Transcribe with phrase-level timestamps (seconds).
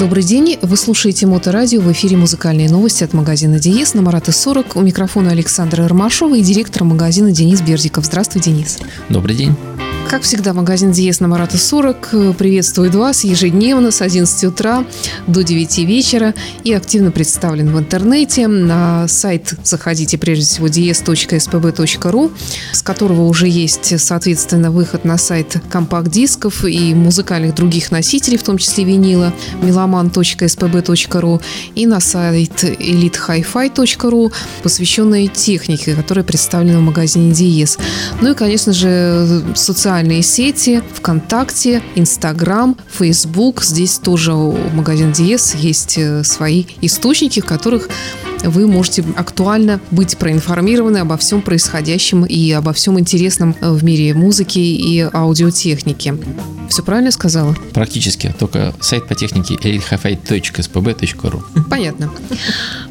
[0.00, 0.58] Добрый день.
[0.62, 1.82] Вы слушаете Моторадио.
[1.82, 4.76] В эфире музыкальные новости от магазина Диес на Марата 40.
[4.76, 8.06] У микрофона Александра Ромашова и директор магазина Денис Бердиков.
[8.06, 8.78] Здравствуй, Денис.
[9.10, 9.54] Добрый день.
[10.10, 14.84] Как всегда, магазин Диес на Марата 40 приветствует вас ежедневно с 11 утра
[15.28, 16.34] до 9 вечера
[16.64, 18.48] и активно представлен в интернете.
[18.48, 22.32] На сайт заходите прежде всего dies.spb.ru,
[22.72, 28.58] с которого уже есть, соответственно, выход на сайт компакт-дисков и музыкальных других носителей, в том
[28.58, 31.40] числе винила, meloman.spb.ru
[31.76, 34.32] и на сайт elitehifi.ru,
[34.64, 37.78] посвященный технике, которая представлена в магазине Диес.
[38.20, 43.62] Ну и, конечно же, социальные социальные сети, ВКонтакте, Инстаграм, Фейсбук.
[43.62, 47.90] Здесь тоже у магазина Диес есть э, свои источники, в которых
[48.44, 54.14] вы можете актуально быть проинформированы обо всем происходящем и обо всем интересном э, в мире
[54.14, 56.14] музыки и аудиотехники.
[56.68, 57.54] Все правильно сказала?
[57.72, 62.10] Практически, только сайт по технике elitehifi.spb.ru Понятно.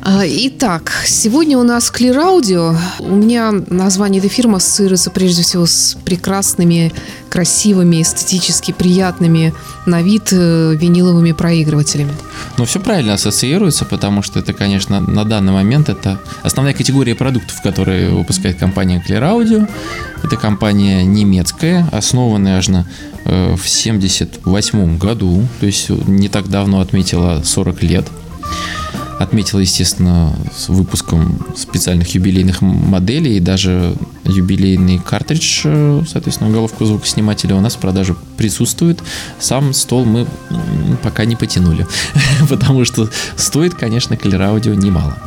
[0.02, 2.78] А, итак, сегодня у нас Clear Audio.
[3.00, 6.92] У меня название этой фирмы ассоциируется прежде всего с прекрасными,
[7.30, 9.54] красивыми, эстетически приятными
[9.86, 12.12] на вид э, виниловыми проигрывателями.
[12.58, 17.62] Ну, все правильно ассоциируется, потому что это, конечно, на данный момент это основная категория продуктов,
[17.62, 19.70] которые выпускает компания Clear Audio.
[20.24, 22.86] Это компания немецкая, основанная аж на
[23.26, 28.06] э, в 1978 году, то есть не так давно отметила 40 лет
[29.20, 37.56] отметила, естественно, с выпуском специальных юбилейных моделей и даже юбилейный картридж, э, соответственно, головку звукоснимателя
[37.56, 39.04] у нас в продаже присутствует.
[39.38, 40.26] Сам стол мы
[41.04, 41.86] пока не потянули,
[42.50, 45.18] потому что стоит, конечно, Clear Audio немало.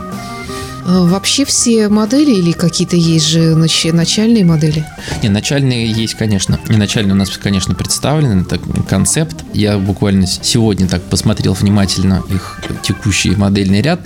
[0.84, 4.84] А вообще все модели или какие-то есть же начальные модели?
[5.22, 6.58] Не, начальные есть, конечно.
[6.68, 8.42] Не начальные у нас, конечно, представлены.
[8.42, 8.58] Это
[8.88, 9.36] концепт.
[9.52, 14.00] Я буквально сегодня так посмотрел внимательно их текущий модельный ряд.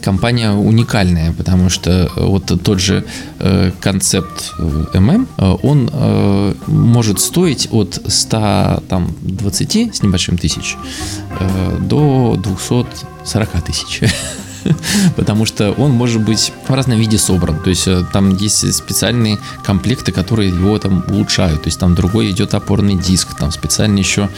[0.00, 3.04] Компания уникальная, потому что вот тот же
[3.38, 10.76] э, концепт э, он э, может стоить от 120 с небольшим тысяч
[11.38, 14.00] э, до 240 тысяч.
[15.16, 17.62] потому что он может быть в разном виде собран.
[17.62, 21.62] То есть э, там есть специальные комплекты, которые его там улучшают.
[21.62, 24.28] То есть там другой идет опорный диск, там специально еще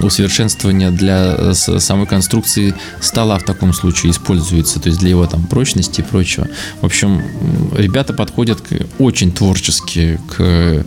[0.00, 5.46] усовершенствование для э, самой конструкции стола в таком случае используется, то есть для его там
[5.46, 6.46] прочности и прочего.
[6.80, 7.22] В общем,
[7.76, 10.84] ребята подходят к, очень творчески к,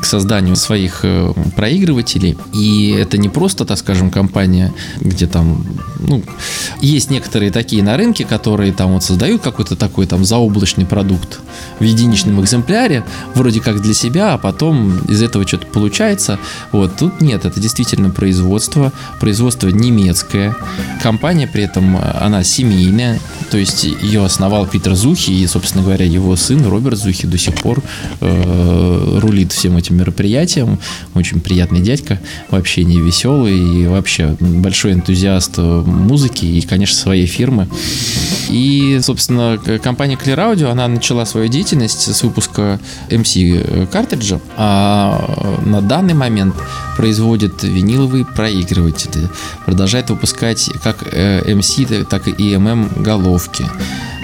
[0.00, 2.36] к созданию своих э, проигрывателей.
[2.52, 5.64] И это не просто, так скажем, компания, где там
[6.00, 6.22] ну,
[6.80, 11.40] есть некоторые такие такие на рынке, которые там вот создают какой-то такой там заоблачный продукт
[11.80, 13.02] в единичном экземпляре,
[13.34, 16.38] вроде как для себя, а потом из этого что-то получается.
[16.70, 20.54] Вот тут нет, это действительно производство, производство немецкое.
[21.02, 23.18] Компания при этом, она семейная,
[23.50, 27.56] то есть ее основал Питер Зухи, и, собственно говоря, его сын Роберт Зухи до сих
[27.56, 27.82] пор
[28.20, 30.78] э, рулит всем этим мероприятием.
[31.14, 32.20] Очень приятный дядька,
[32.50, 37.63] вообще не веселый и вообще большой энтузиаст музыки и, конечно, своей фирмы
[38.48, 45.80] и, собственно, компания Clear Audio, она начала свою деятельность с выпуска MC картриджа, а на
[45.80, 46.54] данный момент
[46.96, 49.28] производит виниловые проигрыватели,
[49.64, 53.64] продолжает выпускать как MC, так и EMM головки.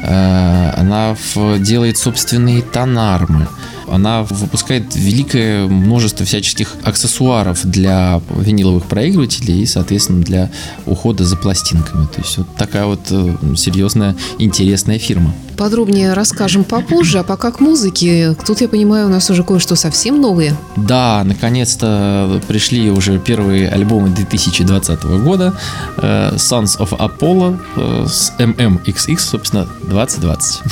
[0.02, 1.16] Э, она
[1.58, 3.48] делает собственные тонармы
[3.90, 10.50] она выпускает великое множество всяческих аксессуаров для виниловых проигрывателей и, соответственно, для
[10.86, 12.06] ухода за пластинками.
[12.06, 15.34] То есть вот такая вот э, серьезная, интересная фирма.
[15.56, 18.34] Подробнее расскажем попозже, а пока к музыке.
[18.46, 20.56] Тут, я понимаю, у нас уже кое-что совсем новое.
[20.76, 25.54] Да, наконец-то пришли уже первые альбомы 2020 года
[25.98, 30.62] э, Sons of Apollo э, с MMXX, собственно, 2020.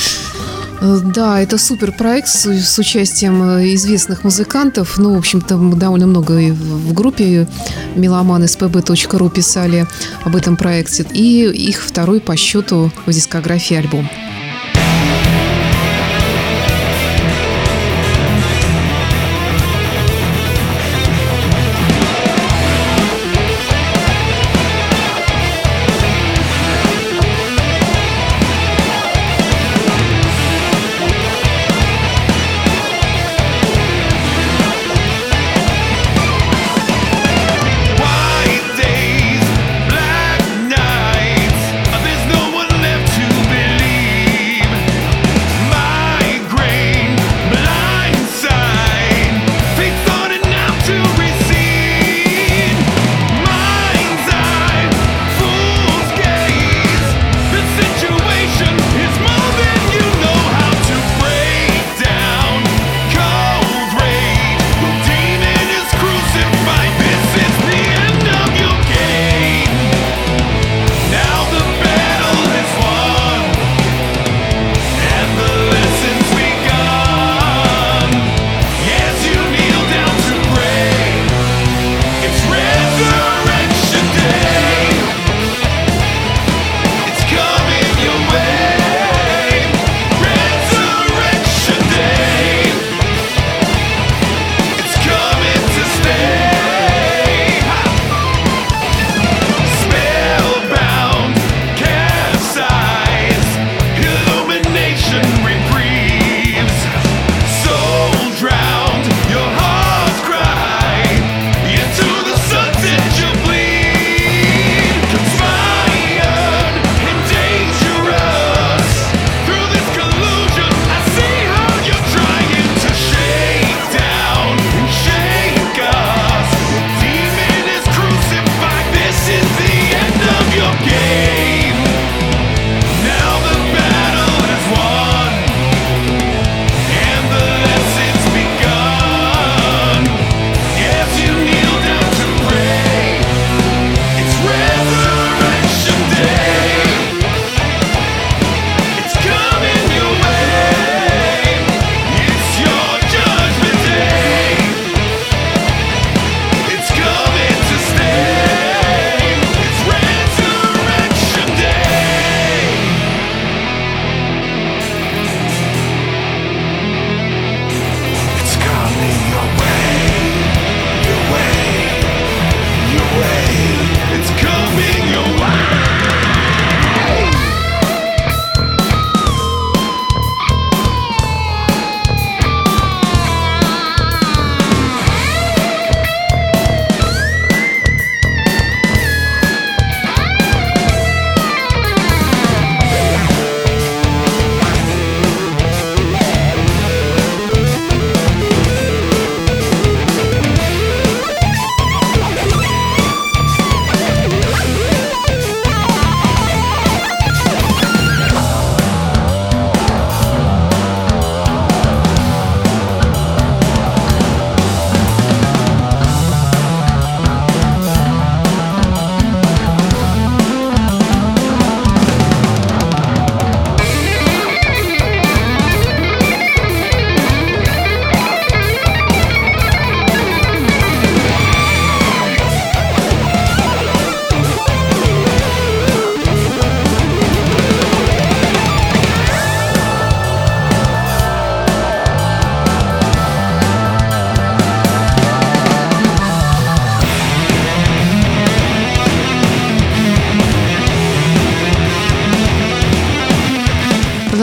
[0.81, 4.99] Э, да, это супер проект с, с участием э, известных музыкантов.
[4.99, 7.49] Ну, в общем-то, довольно много в группе
[7.97, 9.87] meloman.spb.ru писали
[10.25, 11.07] об этом проекте.
[11.13, 14.09] И их второй по счету в дискографии альбом.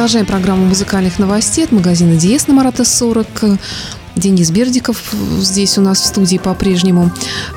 [0.05, 3.57] Продолжаем программу музыкальных новостей от магазина Диес на Марата 40.
[4.15, 7.11] Денис Бердиков здесь у нас в студии по-прежнему.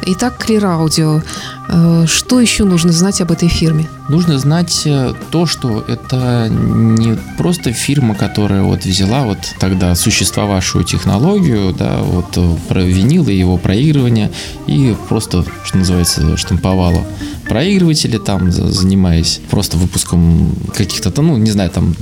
[0.06, 1.22] Итак, Clear Audio.
[1.68, 3.86] Э, что еще нужно знать об этой фирме?
[4.08, 10.84] Нужно знать э, то, что это не просто фирма, которая вот взяла вот тогда существовавшую
[10.84, 14.32] технологию, да, вот э, про винил и его проигрывание
[14.66, 17.04] и просто, что называется, штамповала
[17.48, 21.94] проигрыватели там, занимаясь просто выпуском каких-то, ну, не знаю, там,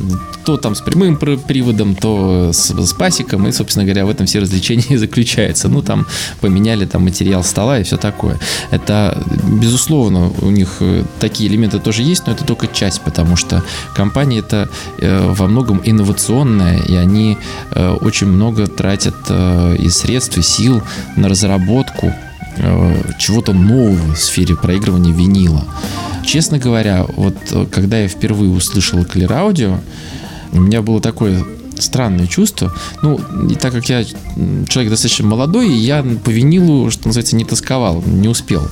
[0.44, 4.40] то там с прямым приводом, то с, с пасеком, и, собственно говоря, в этом все
[4.40, 5.68] развлечения заключается.
[5.68, 6.06] Ну, там
[6.40, 8.38] поменяли там материал стола и все такое.
[8.70, 9.22] Это
[9.60, 13.62] безусловно, у них э, такие элементы тоже есть, но это только часть, потому что
[13.94, 17.38] компания это э, во многом инновационная, и они
[17.70, 19.16] э, очень много тратят
[19.78, 20.82] и средств, и сил
[21.16, 22.12] на разработку
[23.18, 25.64] чего-то нового в сфере проигрывания винила.
[26.25, 27.36] Честно говоря, вот
[27.70, 29.78] когда я впервые услышал Clear Audio,
[30.52, 31.44] у меня было такое
[31.78, 32.75] странное чувство.
[33.02, 33.20] Ну,
[33.50, 38.28] и так как я человек достаточно молодой, я по винилу, что называется, не тосковал, не
[38.28, 38.66] успел.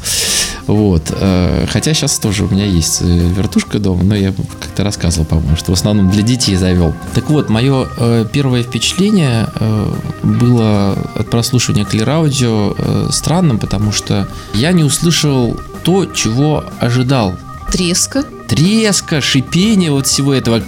[0.67, 1.13] Вот.
[1.13, 5.57] Э, хотя сейчас тоже у меня есть э, вертушка дома, но я как-то рассказывал, по-моему,
[5.57, 6.95] что в основном для детей завел.
[7.15, 9.47] Так вот, мое э, первое впечатление
[10.23, 17.35] было от прослушивания Clear Audio странным, потому что я не услышал то, чего ожидал.
[17.71, 18.25] Треска?
[18.49, 20.63] Треска, шипение вот всего этого.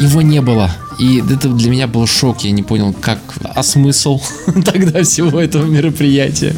[0.00, 0.70] Его не было.
[0.98, 4.20] И это для меня был шок, я не понял, как, а смысл
[4.64, 6.54] тогда всего этого мероприятия.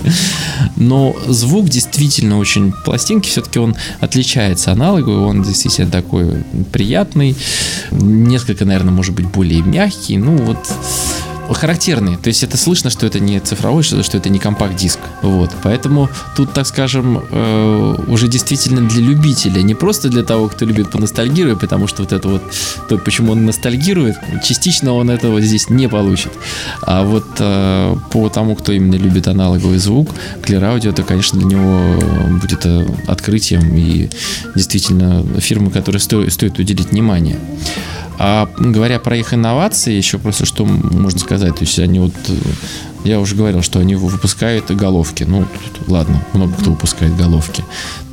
[0.76, 7.36] Но звук действительно очень, пластинки все-таки он отличается аналоговый, он действительно такой приятный,
[7.90, 10.58] несколько, наверное, может быть более мягкий, ну вот
[11.54, 12.18] характерные.
[12.18, 14.98] То есть это слышно, что это не цифровой, что, что это не компакт-диск.
[15.22, 15.50] Вот.
[15.62, 20.90] Поэтому тут, так скажем, э, уже действительно для любителя, не просто для того, кто любит
[20.90, 22.42] поностальгировать, потому что вот это вот,
[22.88, 26.32] то, почему он ностальгирует, частично он этого здесь не получит.
[26.82, 30.10] А вот э, по тому, кто именно любит аналоговый звук,
[30.42, 34.08] Clear Audio, это, конечно, для него будет э, открытием и
[34.54, 37.38] действительно фирма, которой стоит, стоит уделить внимание.
[38.18, 42.34] А говоря про их инновации, еще просто что можно сказать, то есть они вот, э,
[43.04, 47.62] я уже говорил, что они выпускают головки, ну, тут, ладно, много кто выпускает головки.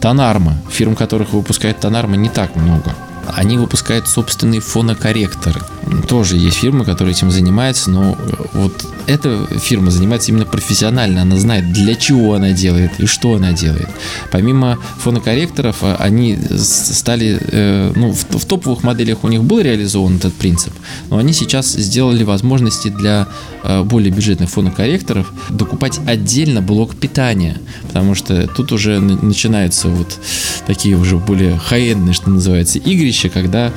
[0.01, 2.95] Тонарма, фирм, которых выпускает Тонарма, не так много.
[3.27, 5.61] Они выпускают собственные фонокорректоры.
[6.07, 8.17] Тоже есть фирмы, которые этим занимаются, но
[8.53, 11.21] вот эта фирма занимается именно профессионально.
[11.21, 13.89] Она знает, для чего она делает и что она делает.
[14.31, 20.33] Помимо фонокорректоров, а, они стали, э, ну, в топовых моделях у них был реализован этот
[20.33, 20.73] принцип,
[21.09, 23.27] но они сейчас сделали возможности для
[23.63, 30.19] э, более бюджетных фонокорректоров докупать отдельно блок питания, потому что тут уже начинаются вот
[30.65, 32.79] такие уже более хай что называется,
[33.13, 33.71] игрища, когда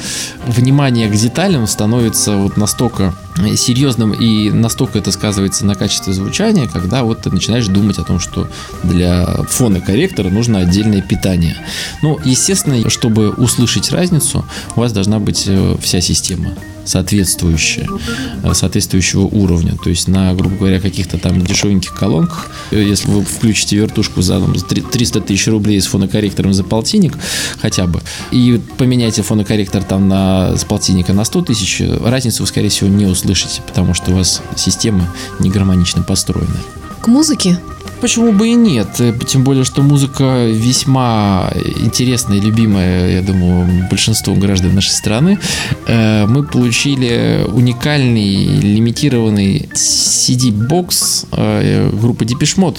[0.46, 3.14] внимание к деталям становится вот настолько
[3.56, 8.18] серьезным и настолько это сказывается на качестве звучания, когда вот ты начинаешь думать о том,
[8.18, 8.48] что
[8.82, 11.56] для фона корректора нужно отдельное питание.
[12.02, 16.52] Ну, естественно, чтобы услышать разницу, у вас должна быть э, вся система
[16.86, 17.88] соответствующая,
[18.42, 19.76] э, соответствующего уровня.
[19.82, 24.40] То есть на, грубо говоря, каких-то там дешевеньких колонках, э, если вы включите вертушку за
[24.40, 27.18] там, 300 тысяч рублей с фонокорректором за полтинник
[27.60, 28.00] хотя бы,
[28.30, 33.06] и поменяете фонокорректор там на, с полтинника на 100 тысяч, разницу вы, скорее всего, не
[33.06, 36.56] услышите, потому что у вас система не гармонично построена.
[37.00, 37.58] К музыке
[38.00, 38.88] Почему бы и нет?
[38.98, 41.50] Э, тем более, что музыка весьма
[41.80, 45.38] интересная и любимая, я думаю, большинством граждан нашей страны.
[45.86, 52.78] Э, мы получили уникальный лимитированный CD-бокс э, группы Depeche Mode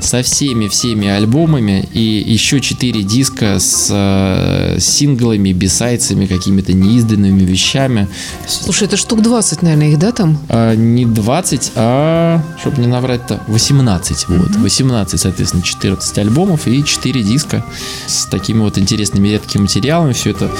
[0.00, 8.08] со всеми-всеми альбомами и еще четыре диска с синглами, бисайцами, какими-то неизданными вещами.
[8.48, 10.38] Слушай, это штук 20, наверное, их, да, там?
[10.76, 13.93] Не 20, а, чтобы не наврать-то, 18.
[14.28, 17.64] Вот, 18, соответственно, 14 альбомов и 4 диска
[18.06, 20.12] с такими вот интересными редкими материалами.
[20.12, 20.50] Все это,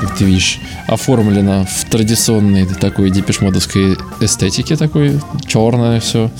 [0.00, 6.30] как ты видишь, оформлено в традиционной такой депешмодовской эстетике, такой черное все,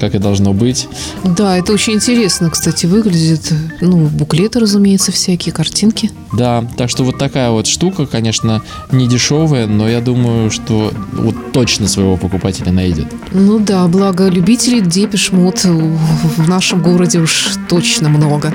[0.00, 0.88] как и должно быть.
[1.24, 3.52] Да, это очень интересно, кстати, выглядит.
[3.80, 6.10] Ну, буклеты, разумеется, всякие, картинки.
[6.32, 11.36] Да, так что вот такая вот штука, конечно, не дешевая, но я думаю, что вот
[11.52, 13.06] точно своего покупателя найдет.
[13.30, 18.52] Ну да, благо любителей Депеш Мод в нашем городе уж точно много.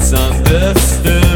[0.00, 1.27] it's understood.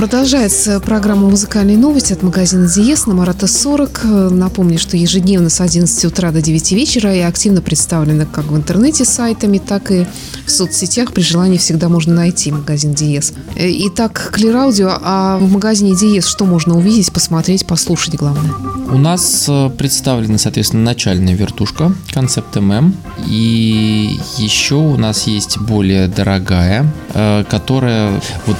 [0.00, 4.30] Продолжается программа «Музыкальные новости» от магазина «Диез» на Марата 40.
[4.30, 9.04] Напомню, что ежедневно с 11 утра до 9 вечера и активно представлена как в интернете
[9.04, 10.06] сайтами, так и
[10.46, 11.12] в соцсетях.
[11.12, 13.34] При желании всегда можно найти магазин «Диез».
[13.56, 14.90] Э, Итак, Клир Аудио.
[15.02, 18.52] А в магазине «Диез» что можно увидеть, посмотреть, послушать главное?
[18.90, 22.94] У нас э, представлена, соответственно, начальная вертушка, концепт ММ.
[23.26, 28.56] И еще у нас есть более дорогая, э, которая вот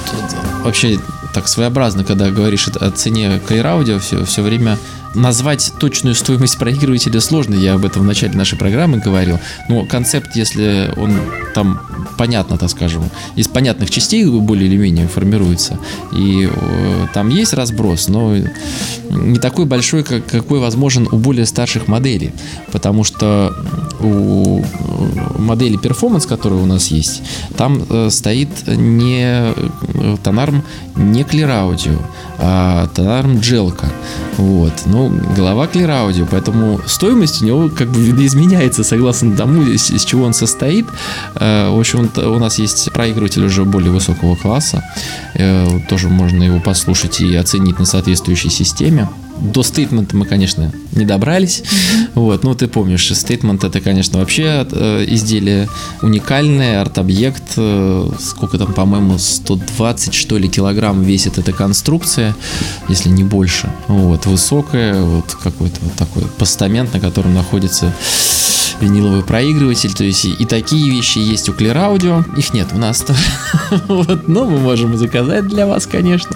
[0.63, 0.99] вообще
[1.33, 4.77] так своеобразно, когда говоришь о цене Audio, все, все время
[5.13, 7.55] назвать точную стоимость проигрывателя сложно.
[7.55, 9.39] Я об этом в начале нашей программы говорил.
[9.67, 11.19] Но концепт, если он
[11.53, 11.81] там
[12.17, 15.79] понятно, так скажем, из понятных частей более или менее формируется,
[16.13, 18.37] и э, там есть разброс, но
[19.09, 22.31] не такой большой, как, какой возможен у более старших моделей.
[22.71, 23.53] Потому что
[23.99, 24.63] у
[25.41, 27.21] модели Performance, которая у нас есть,
[27.57, 30.63] там э, стоит не э, Тонарм
[30.95, 31.97] не Clear Audio,
[32.37, 33.87] а Тонарм Джелка.
[34.37, 34.73] Вот.
[34.85, 40.03] Ну, голова Clear Audio, поэтому стоимость у него как бы видоизменяется согласно тому, из, из
[40.05, 40.85] чего он состоит.
[41.35, 44.83] Э, В общем, у нас есть проигрыватель уже более высокого класса.
[45.35, 49.07] Э, Тоже можно его послушать и оценить на соответствующей системе.
[49.39, 51.63] До стейтмента мы, конечно, не добрались.
[52.15, 55.67] Вот, ну ты помнишь, стейтмент это, конечно, вообще э, изделие
[56.01, 57.53] уникальное, арт-объект.
[57.57, 62.35] э, сколько там, по-моему, 120 что ли килограмм весит эта конструкция,
[62.87, 63.71] если не больше.
[63.87, 67.93] Вот, высокая, вот какой-то вот такой постамент, на котором находится
[68.81, 72.77] виниловый проигрыватель, то есть и, и такие вещи есть у Clear Audio, их нет у
[72.77, 73.05] нас,
[73.87, 76.35] вот, но мы можем заказать для вас, конечно,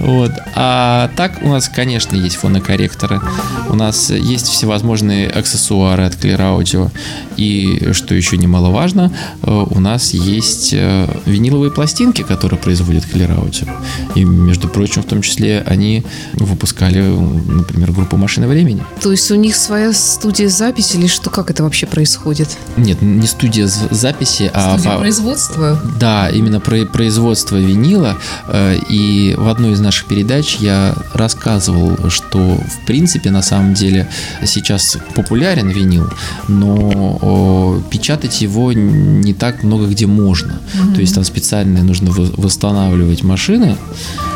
[0.00, 3.20] вот, а так у нас, конечно, есть фонокорректоры,
[3.68, 6.90] у нас есть всевозможные аксессуары от Clear Audio,
[7.36, 13.68] и, что еще немаловажно, э, у нас есть э, виниловые пластинки, которые производит Clear Audio,
[14.14, 18.82] и, между прочим, в том числе они выпускали, например, группу «Машина времени».
[19.00, 22.48] То есть у них своя студия записи или что, как это вообще происходит?
[22.76, 25.80] Нет, не студия записи, а Студия производства?
[25.98, 28.16] да, именно про производство винила.
[28.48, 34.08] Э, И в одной из наших передач я рассказывал, что в принципе на самом деле
[34.44, 36.08] сейчас популярен винил,
[36.48, 40.60] но печатать его не так много где можно.
[40.94, 43.76] То есть там специально нужно восстанавливать машины.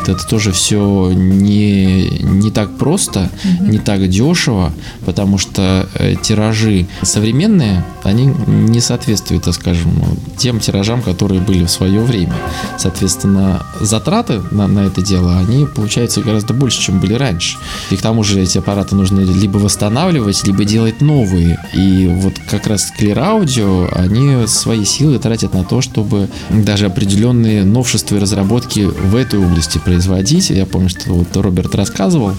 [0.07, 4.72] Это тоже все не, не так просто, не так дешево,
[5.07, 9.92] потому что э, тиражи современные, они не соответствуют, так скажем,
[10.37, 12.35] тем тиражам, которые были в свое время.
[12.78, 17.59] Соответственно, затраты на, на это дело, они получаются гораздо больше, чем были раньше.
[17.90, 21.59] И к тому же эти аппараты нужно либо восстанавливать, либо делать новые.
[21.75, 27.64] И вот как раз Clear Audio, они свои силы тратят на то, чтобы даже определенные
[27.64, 30.51] новшества и разработки в этой области производить.
[30.51, 32.35] Я помню, что вот Роберт рассказывал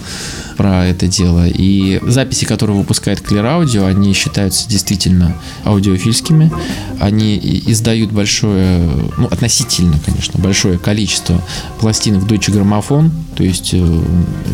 [0.56, 1.46] про это дело.
[1.46, 6.52] И записи, которые выпускает Clear Audio, они считаются действительно аудиофильскими.
[7.00, 11.40] Они издают большое, ну, относительно, конечно, большое количество
[11.80, 14.02] пластинок Deutsche Grammophon, то есть э,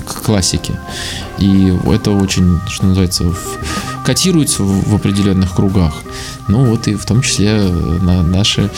[0.07, 0.75] к классике.
[1.39, 3.25] И это очень, что называется,
[4.05, 6.03] котируется в, в определенных кругах.
[6.49, 7.69] Ну вот и в том числе э,
[8.03, 8.71] на, наши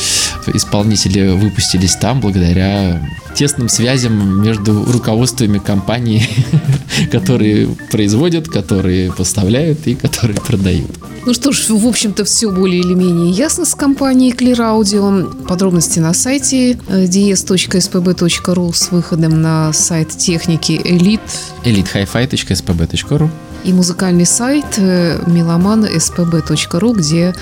[0.48, 3.02] исполнители выпустились там благодаря
[3.34, 6.28] тесным связям между руководствами компаний,
[7.12, 10.90] которые производят, которые поставляют и которые продают.
[11.24, 15.46] Ну что ж, в общем-то, все более или менее ясно с компанией Clear Audio.
[15.46, 21.20] Подробности на сайте э, ds.spb.ru с выходом на сайт техники Elite.
[21.64, 23.30] elitehifi.spb.ru
[23.64, 27.34] И музыкальный сайт э, meloman.spb.ru, где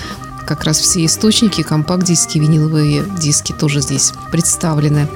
[0.45, 5.07] как раз все источники, компакт-диски, виниловые диски тоже здесь представлены.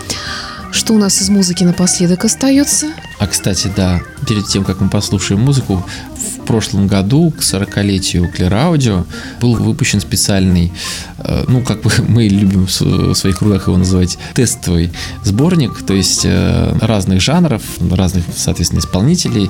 [0.71, 2.91] Что у нас из музыки напоследок остается?
[3.17, 5.85] А, кстати, да, перед тем, как мы послушаем музыку,
[6.25, 9.05] в прошлом году к 40-летию Clear Audio
[9.41, 10.71] был выпущен специальный,
[11.19, 14.91] э, ну, как бы мы любим в своих кругах его называть, тестовый
[15.23, 17.61] сборник, то есть э, разных жанров,
[17.91, 19.49] разных, соответственно, исполнителей.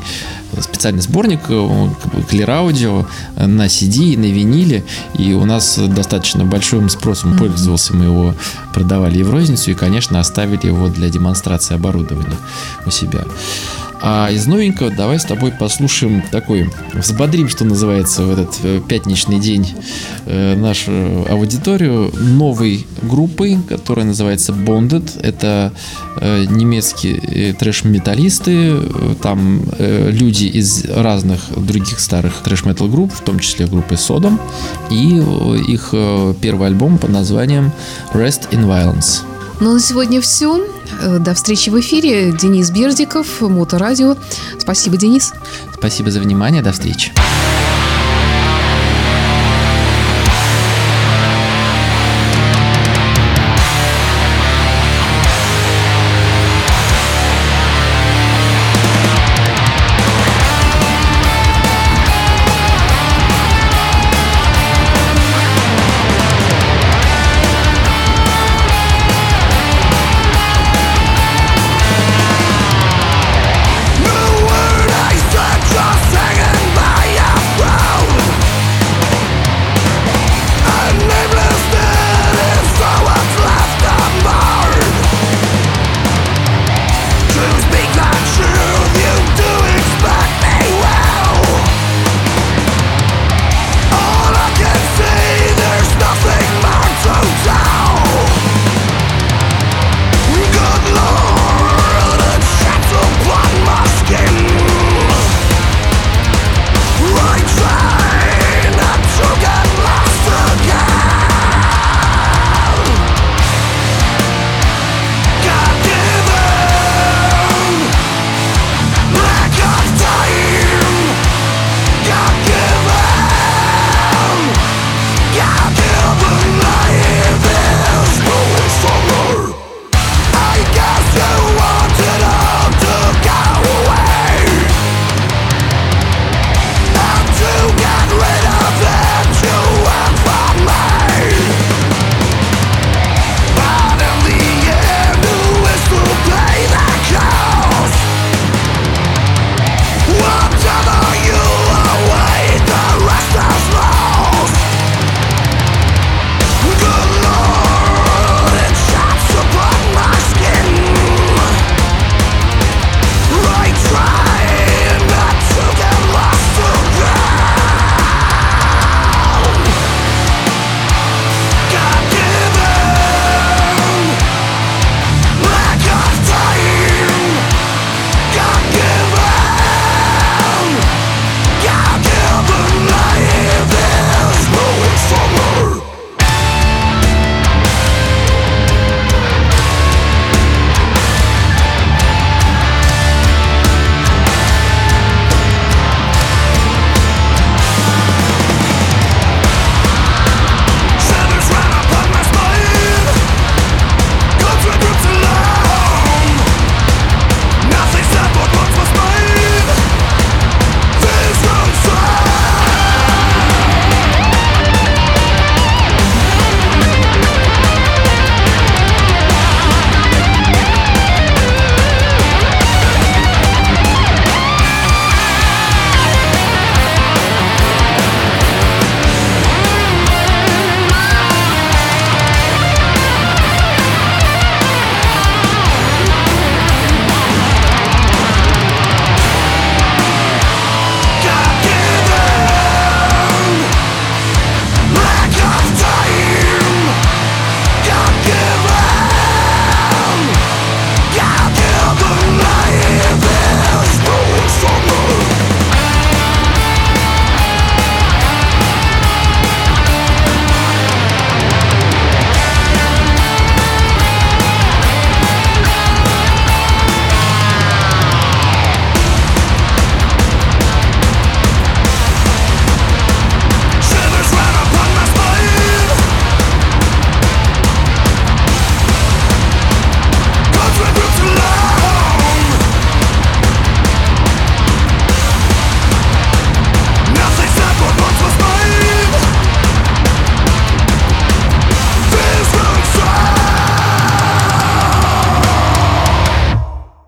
[0.59, 1.53] Специальный сборник э,
[2.29, 3.05] Clear
[3.37, 4.83] на CD и на виниле,
[5.17, 8.35] и у нас достаточно большим спросом пользовался, мы его
[8.73, 12.37] продавали и в розницу, и, конечно, оставили его для демонстрации оборудования
[12.85, 13.25] у себя.
[14.01, 19.39] А из новенького давай с тобой послушаем такой, взбодрим, что называется, в этот э, пятничный
[19.39, 19.73] день
[20.25, 25.19] э, нашу аудиторию новой группы, которая называется Bonded.
[25.21, 25.71] Это
[26.17, 28.79] э, немецкие трэш-металлисты,
[29.21, 34.39] там люди из разных других старых трэш-метал групп, в том числе группы Sodom,
[34.91, 35.93] и их
[36.41, 37.71] первый альбом под названием
[38.13, 39.34] Rest in Violence.
[39.59, 40.65] Ну, на сегодня все.
[41.01, 42.31] Э, до встречи в эфире.
[42.31, 44.15] Денис Бердиков, Моторадио.
[44.59, 45.33] Спасибо, Денис.
[45.77, 46.61] Спасибо за внимание.
[46.61, 47.11] До встречи.